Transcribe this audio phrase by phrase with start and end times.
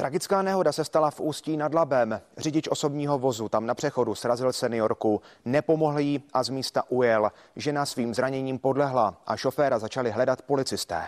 [0.00, 2.20] Tragická nehoda se stala v Ústí nad Labem.
[2.38, 5.22] Řidič osobního vozu tam na přechodu srazil seniorku.
[5.44, 7.30] Nepomohl jí a z místa ujel.
[7.56, 11.02] Žena svým zraněním podlehla a šoféra začali hledat policisté.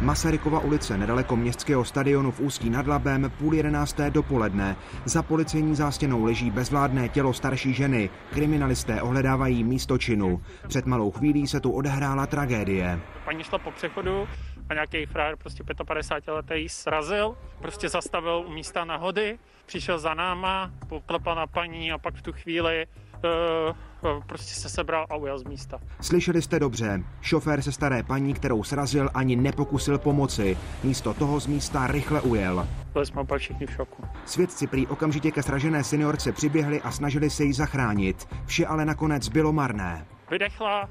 [0.00, 4.76] Masarykova ulice nedaleko městského stadionu v Ústí nad Labem půl jedenácté dopoledne.
[5.04, 8.10] Za policejní zástěnou leží bezvládné tělo starší ženy.
[8.32, 10.42] Kriminalisté ohledávají místo činu.
[10.68, 13.00] Před malou chvílí se tu odehrála tragédie.
[13.24, 14.26] Paní šla po přechodu
[14.70, 20.70] a nějaký frajer, prostě 55 letý, srazil, prostě zastavil u místa nahody, přišel za náma,
[20.88, 22.86] poklepal na paní a pak v tu chvíli
[23.24, 25.78] uh, prostě se sebral a ujel z místa.
[26.00, 27.02] Slyšeli jste dobře.
[27.20, 30.58] Šofér se staré paní, kterou srazil, ani nepokusil pomoci.
[30.84, 32.68] Místo toho z místa rychle ujel.
[32.92, 34.04] Byli jsme úplně všichni v šoku.
[34.26, 38.28] Svědci prý okamžitě ke sražené seniorce přiběhli a snažili se jí zachránit.
[38.46, 40.06] Vše ale nakonec bylo marné.
[40.30, 40.88] Vydechla,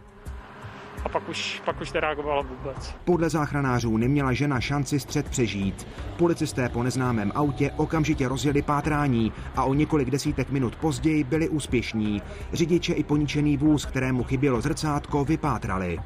[1.05, 2.95] a pak už, pak už nereagovala vůbec.
[3.05, 5.87] Podle záchranářů neměla žena šanci střed přežít.
[6.17, 12.21] Policisté po neznámém autě okamžitě rozjeli pátrání a o několik desítek minut později byli úspěšní.
[12.53, 15.99] Řidiče i poničený vůz, kterému chybělo zrcátko, vypátrali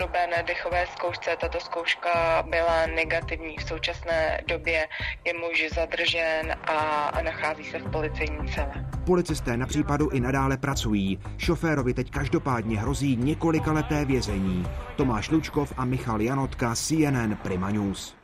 [0.00, 1.30] byl podroben dechové zkoušce.
[1.40, 3.56] Tato zkouška byla negativní.
[3.56, 4.88] V současné době
[5.24, 8.72] je muž zadržen a nachází se v policejní cele.
[9.06, 11.18] Policisté na případu i nadále pracují.
[11.38, 14.66] Šoférovi teď každopádně hrozí několika leté vězení.
[14.96, 18.19] Tomáš Lučkov a Michal Janotka, CNN Prima News.